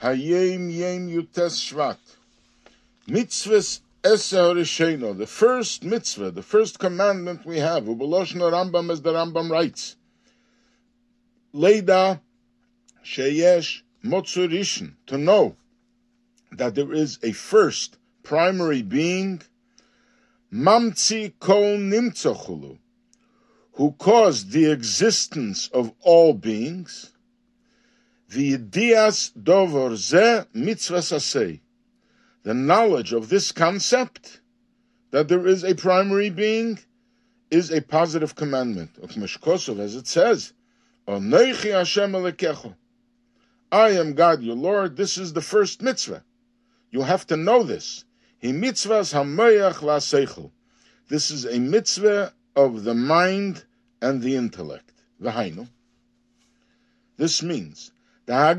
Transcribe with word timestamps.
Hayom 0.00 0.70
Yom 0.70 1.08
Yutes 1.08 1.56
Shvat. 1.56 1.96
Mitzvahs 3.08 3.80
Eser 4.04 5.16
the 5.16 5.26
first 5.26 5.82
mitzvah, 5.82 6.30
the 6.30 6.42
first 6.42 6.78
commandment 6.78 7.44
we 7.44 7.58
have, 7.58 7.84
Ubaloshna 7.84 8.52
Rambam, 8.52 8.92
as 8.92 9.02
the 9.02 9.12
Rambam 9.12 9.50
writes, 9.50 9.96
Leida 11.52 12.20
Sheyesh 13.04 13.80
Motzurishin, 14.04 14.92
to 15.06 15.18
know 15.18 15.56
that 16.52 16.74
there 16.76 16.92
is 16.92 17.18
a 17.22 17.32
first 17.32 17.96
primary 18.22 18.82
being, 18.82 19.42
Mamtzi 20.52 21.32
Kol 21.40 21.78
Nimtzochulu, 21.78 22.78
who 23.72 23.92
caused 23.92 24.52
the 24.52 24.70
existence 24.70 25.68
of 25.68 25.92
all 26.02 26.32
beings, 26.32 27.12
the 28.28 28.56
knowledge 32.44 33.12
of 33.12 33.28
this 33.28 33.52
concept 33.52 34.40
that 35.10 35.28
there 35.28 35.46
is 35.46 35.64
a 35.64 35.74
primary 35.74 36.30
being 36.30 36.78
is 37.50 37.70
a 37.70 37.80
positive 37.80 38.34
commandment 38.34 38.90
as 39.00 39.94
it 39.94 40.06
says. 40.06 40.52
I 41.08 41.12
am 43.90 44.14
God, 44.14 44.42
your 44.42 44.56
Lord. 44.56 44.96
This 44.96 45.16
is 45.18 45.32
the 45.32 45.40
first 45.40 45.80
mitzvah. 45.82 46.24
You 46.90 47.02
have 47.02 47.26
to 47.28 47.36
know 47.36 47.62
this. 47.62 48.04
This 51.08 51.30
is 51.30 51.46
a 51.46 51.58
mitzvah 51.58 52.32
of 52.56 52.84
the 52.84 52.94
mind 52.94 53.64
and 54.02 54.22
the 54.22 54.36
intellect. 54.36 54.92
V'hainu. 55.22 55.68
This 57.16 57.42
means 57.42 57.92
even 58.28 58.58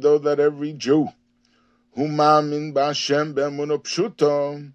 though 0.00 0.18
that 0.18 0.38
every 0.38 0.72
Jew 0.72 1.08
who 1.94 2.06
mamin 2.06 2.72
b'Hashem 2.72 3.34
b'emuno 3.34 4.72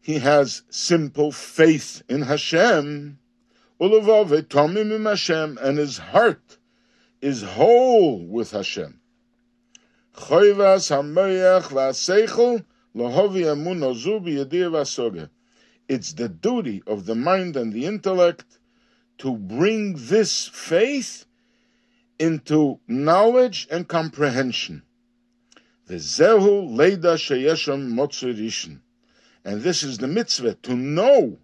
he 0.00 0.18
has 0.18 0.62
simple 0.70 1.30
faith 1.30 2.02
in 2.08 2.22
Hashem, 2.22 3.16
ulavove 3.80 4.42
tomim 4.48 4.90
im 4.90 5.04
Hashem, 5.04 5.56
and 5.62 5.78
his 5.78 5.98
heart 5.98 6.58
is 7.20 7.42
whole 7.42 8.26
with 8.26 8.50
Hashem. 8.50 9.00
Choyvas 10.16 10.90
hamoyach 10.90 11.68
v'aseichel 11.68 12.64
lohovi 12.96 13.44
emuno 13.44 13.94
zu 13.94 14.18
v'asoge. 14.18 15.30
It's 15.88 16.14
the 16.14 16.28
duty 16.28 16.82
of 16.88 17.06
the 17.06 17.14
mind 17.14 17.56
and 17.56 17.72
the 17.72 17.86
intellect 17.86 18.58
to 19.22 19.36
bring 19.36 19.94
this 19.96 20.48
faith 20.48 21.26
into 22.18 22.80
knowledge 22.88 23.68
and 23.70 23.86
comprehension. 23.86 24.82
The 25.86 25.94
zehu 25.94 26.68
leida 26.68 27.14
sheyesham 27.14 27.92
motzurishin. 27.94 28.80
And 29.44 29.62
this 29.62 29.84
is 29.84 29.98
the 29.98 30.08
mitzvah, 30.08 30.54
to 30.62 30.74
know 30.74 31.38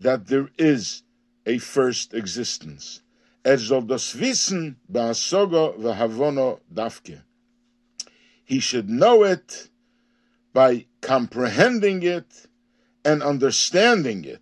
that 0.00 0.28
there 0.28 0.48
is 0.56 1.02
a 1.44 1.58
first 1.58 2.14
existence. 2.14 3.02
Er 3.46 3.58
soll 3.58 3.82
das 3.82 4.14
wissen 4.14 4.76
ba'asogo 4.90 5.78
v'havono 5.78 6.60
dafke. 6.72 7.20
He 8.46 8.60
should 8.60 8.88
know 8.88 9.24
it 9.24 9.68
by 10.54 10.86
comprehending 11.02 12.02
it 12.02 12.46
and 13.04 13.22
understanding 13.22 14.24
it. 14.24 14.40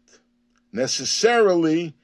Necessarily 0.73 1.95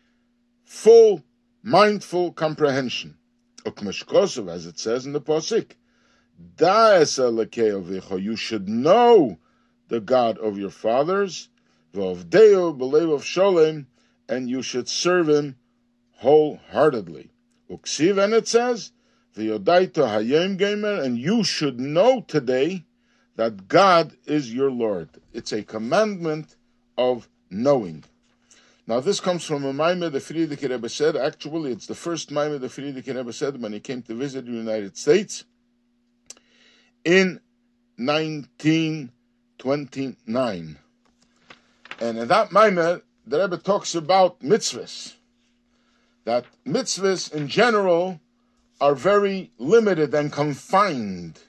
full 0.68 1.24
mindful 1.62 2.30
comprehension. 2.30 3.16
Ukmeshkosov, 3.64 4.50
as 4.50 4.66
it 4.66 4.78
says 4.78 5.06
in 5.06 5.14
the 5.14 5.20
Posik, 5.20 5.76
you 8.20 8.36
should 8.36 8.68
know 8.68 9.38
the 9.88 10.00
God 10.00 10.36
of 10.36 10.58
your 10.58 10.70
fathers, 10.70 11.48
v'ovdeo 11.94 12.76
believe 12.76 13.08
of 13.08 13.96
and 14.28 14.50
you 14.50 14.60
should 14.60 14.88
serve 14.88 15.30
him 15.30 15.56
wholeheartedly. 16.16 17.30
Uksiv, 17.70 18.22
and 18.22 18.34
it 18.34 18.46
says, 18.46 18.92
v'yodaito 19.34 20.06
hayem 20.06 20.58
gamer, 20.58 21.00
and 21.00 21.18
you 21.18 21.42
should 21.44 21.80
know 21.80 22.20
today 22.20 22.84
that 23.36 23.68
God 23.68 24.14
is 24.26 24.52
your 24.52 24.70
Lord. 24.70 25.08
It's 25.32 25.52
a 25.52 25.62
commandment 25.62 26.56
of 26.98 27.26
knowing. 27.48 28.04
Now, 28.88 28.98
this 29.00 29.20
comes 29.20 29.44
from 29.44 29.64
a 29.66 29.72
Maamar 29.74 30.10
the 30.10 30.18
Frierdiker 30.18 30.70
Rebbe 30.70 30.88
said. 30.88 31.14
Actually, 31.14 31.72
it's 31.72 31.86
the 31.86 31.94
first 31.94 32.30
Maamar 32.30 32.58
the 32.58 32.68
Frierdiker 32.68 33.14
Rebbe 33.14 33.34
said 33.34 33.60
when 33.60 33.74
he 33.74 33.80
came 33.80 34.00
to 34.00 34.14
visit 34.14 34.46
the 34.46 34.52
United 34.52 34.96
States 34.96 35.44
in 37.04 37.38
1929. 37.96 40.78
And 42.00 42.18
in 42.18 42.28
that 42.28 42.48
Maamar, 42.48 43.02
the 43.26 43.38
Rebbe 43.38 43.58
talks 43.58 43.94
about 43.94 44.40
mitzvahs. 44.40 45.16
That 46.24 46.46
mitzvahs 46.66 47.30
in 47.30 47.48
general 47.48 48.22
are 48.80 48.94
very 48.94 49.50
limited 49.58 50.14
and 50.14 50.32
confined. 50.32 51.40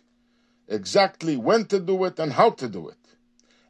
Exactly 0.67 1.37
when 1.37 1.67
to 1.67 1.79
do 1.79 2.03
it 2.03 2.19
and 2.19 2.33
how 2.33 2.49
to 2.49 2.67
do 2.67 2.89
it. 2.89 2.97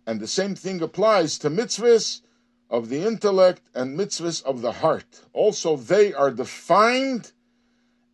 And 0.07 0.19
the 0.19 0.25
same 0.25 0.55
thing 0.55 0.81
applies 0.81 1.37
to 1.37 1.51
mitzvahs 1.51 2.21
of 2.69 2.89
the 2.89 3.01
intellect 3.01 3.61
and 3.73 3.97
mitzvahs 3.97 4.43
of 4.43 4.61
the 4.61 4.71
heart. 4.71 5.21
Also, 5.33 5.75
they 5.75 6.13
are 6.13 6.31
defined 6.31 7.31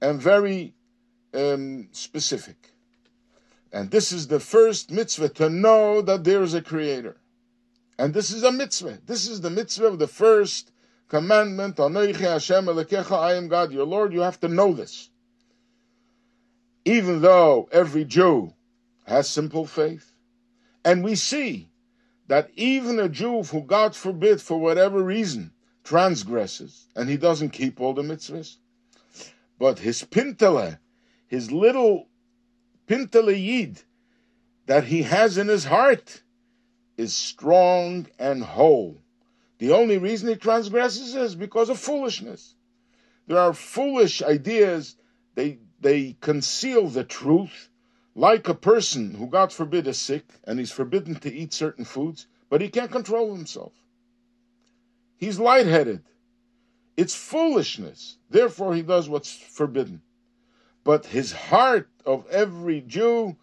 and 0.01 0.21
very 0.21 0.73
um, 1.33 1.89
specific. 1.91 2.71
And 3.73 3.91
this 3.91 4.11
is 4.11 4.27
the 4.27 4.39
first 4.39 4.91
mitzvah 4.91 5.29
to 5.29 5.49
know 5.49 6.01
that 6.01 6.23
there 6.23 6.41
is 6.41 6.53
a 6.53 6.61
creator. 6.61 7.17
And 7.97 8.13
this 8.13 8.31
is 8.31 8.43
a 8.43 8.51
mitzvah. 8.51 8.99
This 9.05 9.27
is 9.27 9.41
the 9.41 9.49
mitzvah 9.49 9.87
of 9.87 9.99
the 9.99 10.07
first 10.07 10.71
commandment. 11.09 11.79
I 11.79 11.85
am 11.87 13.47
God, 13.47 13.71
your 13.71 13.85
Lord. 13.85 14.13
You 14.13 14.21
have 14.21 14.39
to 14.41 14.47
know 14.47 14.73
this. 14.73 15.09
Even 16.85 17.21
though 17.21 17.67
every 17.71 18.05
Jew 18.05 18.53
has 19.05 19.29
simple 19.29 19.65
faith, 19.65 20.13
and 20.83 21.03
we 21.03 21.15
see 21.15 21.69
that 22.27 22.49
even 22.55 22.99
a 22.99 23.09
Jew 23.09 23.43
who, 23.43 23.61
God 23.61 23.95
forbid, 23.95 24.41
for 24.41 24.59
whatever 24.59 25.01
reason, 25.01 25.51
transgresses 25.83 26.87
and 26.95 27.07
he 27.07 27.15
doesn't 27.15 27.51
keep 27.51 27.79
all 27.79 27.93
the 27.93 28.01
mitzvahs, 28.01 28.57
but 29.59 29.79
his 29.79 30.03
pintele, 30.03 30.79
his 31.27 31.51
little 31.51 32.07
pintele 32.87 33.35
yid 33.35 33.81
that 34.65 34.85
he 34.85 35.03
has 35.03 35.37
in 35.37 35.47
his 35.47 35.65
heart 35.65 36.23
is 36.97 37.13
strong 37.13 38.07
and 38.17 38.43
whole. 38.43 38.97
The 39.59 39.71
only 39.71 39.97
reason 39.97 40.27
he 40.29 40.35
transgresses 40.35 41.15
is 41.15 41.35
because 41.35 41.69
of 41.69 41.79
foolishness. 41.79 42.55
There 43.27 43.39
are 43.39 43.53
foolish 43.53 44.21
ideas, 44.21 44.95
they, 45.35 45.59
they 45.79 46.17
conceal 46.19 46.87
the 46.87 47.03
truth 47.03 47.69
like 48.15 48.47
a 48.47 48.55
person 48.55 49.13
who, 49.13 49.27
God 49.27 49.51
forbid, 49.51 49.85
is 49.87 49.99
sick 49.99 50.25
and 50.45 50.57
he's 50.57 50.71
forbidden 50.71 51.15
to 51.15 51.33
eat 51.33 51.53
certain 51.53 51.83
foods, 51.83 52.27
but 52.49 52.61
he 52.61 52.69
can't 52.69 52.91
control 52.91 53.35
himself. 53.35 53.73
He's 55.17 55.37
lightheaded. 55.37 56.03
It's 56.95 57.13
foolishness. 57.13 58.17
Therefore, 58.29 58.73
he 58.73 58.81
does 58.81 59.09
what's 59.09 59.35
forbidden. 59.35 60.01
But 60.85 61.07
his 61.07 61.33
heart 61.33 61.89
of 62.05 62.25
every 62.29 62.81
Jew 62.81 63.35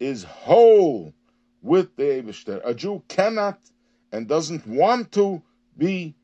is 0.00 0.24
whole 0.24 1.14
with 1.62 1.94
the 1.96 2.02
Eibishter. 2.02 2.60
A 2.64 2.74
Jew 2.74 3.02
cannot 3.06 3.60
and 4.10 4.26
doesn't 4.26 4.66
want 4.66 5.12
to 5.12 5.42
be 5.76 6.14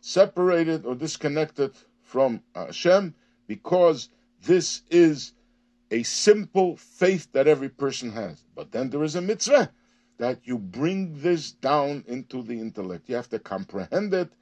separated 0.00 0.84
or 0.84 0.94
disconnected 0.94 1.72
from 2.02 2.42
Hashem 2.54 3.14
because 3.46 4.08
this 4.42 4.82
is 4.90 5.32
a 5.92 6.02
simple 6.02 6.76
faith 6.76 7.28
that 7.32 7.46
every 7.46 7.68
person 7.68 8.10
has. 8.12 8.42
But 8.56 8.72
then 8.72 8.88
there 8.88 9.04
is 9.04 9.14
a 9.14 9.20
mitzvah 9.20 9.70
that 10.16 10.40
you 10.44 10.58
bring 10.58 11.20
this 11.20 11.52
down 11.52 12.04
into 12.08 12.42
the 12.42 12.58
intellect. 12.58 13.10
You 13.10 13.16
have 13.16 13.28
to 13.28 13.38
comprehend 13.38 14.14
it 14.14 14.32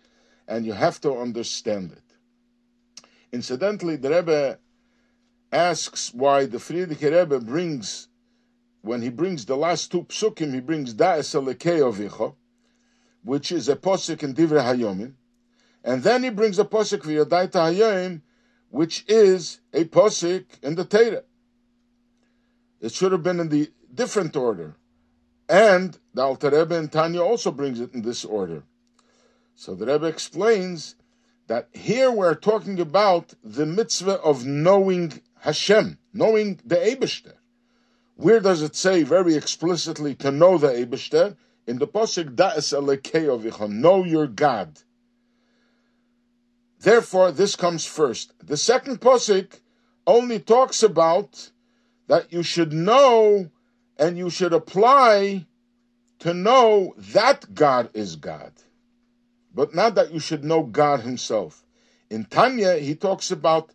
and 0.47 0.65
you 0.65 0.73
have 0.73 1.01
to 1.01 1.13
understand 1.17 1.91
it. 1.93 3.05
Incidentally, 3.33 3.97
the 3.97 4.11
Rebbe 4.11 4.59
asks 5.53 6.15
why 6.15 6.47
the 6.47 6.59
Frierdiker 6.59 7.19
Rebbe 7.19 7.41
brings, 7.41 8.09
when 8.83 9.03
he 9.03 9.09
brings 9.09 9.45
the 9.45 9.57
last 9.57 9.91
two 9.91 10.05
psukim, 10.05 10.55
he 10.55 10.61
brings 10.61 10.95
Da'es 10.95 11.35
Alekeovicho, 11.35 12.37
which 13.25 13.51
is 13.51 13.69
a 13.69 13.75
posik 13.75 14.23
in 14.23 14.35
Divrei 14.35 14.63
Hayomim, 14.63 15.15
and 15.83 16.03
then 16.05 16.23
he 16.23 16.31
brings 16.31 16.61
a 16.61 16.65
posik 16.65 17.01
V'yodaita 17.01 17.75
Hayom, 17.75 18.23
which 18.69 19.05
is 19.09 19.59
a 19.73 19.85
posik 19.85 20.45
in 20.63 20.77
the 20.77 20.85
Torah. 20.85 21.25
It 22.81 22.93
should 22.93 23.13
have 23.13 23.23
been 23.23 23.41
in 23.41 23.49
the 23.49 23.71
different 23.93 24.37
order. 24.37 24.75
And 25.49 25.99
the 26.15 26.23
Alter 26.23 26.51
Rebbe 26.51 26.77
and 26.77 26.91
Tanya 26.91 27.23
also 27.23 27.51
brings 27.51 27.81
it 27.81 27.93
in 27.93 28.03
this 28.03 28.25
order. 28.25 28.63
So 29.55 29.75
the 29.75 29.87
Rebbe 29.87 30.07
explains 30.07 30.95
that 31.49 31.69
here 31.73 32.11
we're 32.11 32.37
talking 32.37 32.79
about 32.81 33.35
the 33.43 33.67
mitzvah 33.67 34.21
of 34.21 34.47
knowing 34.47 35.21
Hashem, 35.41 35.99
knowing 36.15 36.61
the 36.65 36.77
Eibishter. 36.77 37.35
Where 38.15 38.41
does 38.41 38.63
it 38.63 38.77
say 38.77 39.03
very 39.03 39.35
explicitly 39.35 40.15
to 40.17 40.31
know 40.31 40.59
the 40.59 40.69
Eibishter? 40.69 41.37
In 41.67 41.79
the 41.79 41.89
Pasuk, 41.89 42.37
Da'es 42.37 42.73
Elekeovicha, 42.73 43.69
know 43.69 44.05
your 44.05 44.27
God. 44.27 44.79
Therefore, 46.79 47.33
this 47.33 47.57
comes 47.57 47.85
first. 47.85 48.33
The 48.47 48.57
second 48.57 49.01
Pasuk 49.01 49.61
only 50.07 50.39
talks 50.39 50.83
about 50.83 51.51
that 52.11 52.33
you 52.33 52.43
should 52.43 52.73
know 52.73 53.49
and 53.97 54.19
you 54.19 54.29
should 54.29 54.53
apply 54.53 55.47
to 56.19 56.35
know 56.35 56.93
that 56.99 57.55
God 57.55 57.89
is 57.95 58.17
God, 58.17 58.53
but 59.55 59.77
not 59.77 59.95
that 59.95 60.13
you 60.13 60.19
should 60.19 60.43
know 60.43 60.65
God 60.65 61.03
Himself. 61.03 61.65
In 62.11 62.25
Tanya, 62.25 62.75
he 62.79 62.97
talks 62.97 63.31
about 63.31 63.71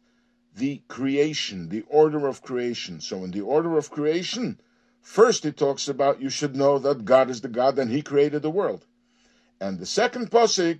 the 0.53 0.81
creation, 0.89 1.69
the 1.69 1.85
order 1.87 2.27
of 2.27 2.41
creation. 2.41 2.99
So, 2.99 3.23
in 3.23 3.31
the 3.31 3.39
order 3.39 3.77
of 3.77 3.89
creation, 3.89 4.59
first 5.01 5.45
he 5.45 5.53
talks 5.53 5.87
about 5.87 6.21
you 6.21 6.29
should 6.29 6.57
know 6.57 6.77
that 6.79 7.05
God 7.05 7.29
is 7.29 7.39
the 7.39 7.47
God 7.47 7.79
and 7.79 7.89
He 7.89 8.01
created 8.01 8.41
the 8.41 8.49
world. 8.49 8.85
And 9.61 9.79
the 9.79 9.85
second 9.85 10.29
pasuk 10.29 10.79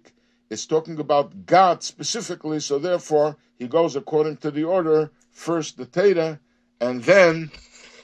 is 0.50 0.66
talking 0.66 1.00
about 1.00 1.46
God 1.46 1.84
specifically, 1.84 2.60
so 2.60 2.80
therefore 2.80 3.38
he 3.57 3.69
goes 3.69 3.96
according 3.96 4.38
to 4.38 4.52
the 4.52 4.66
order 4.66 5.10
first 5.31 5.78
the 5.78 5.86
Teda 5.86 6.40
and 6.81 7.04
then 7.04 7.51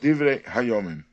Divrei 0.02 0.44
Hayomim. 0.46 1.04